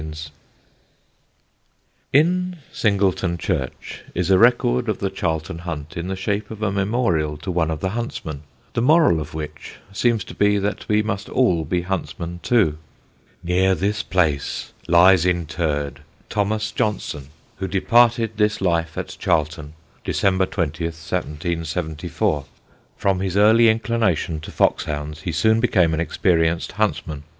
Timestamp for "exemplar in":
2.17-2.59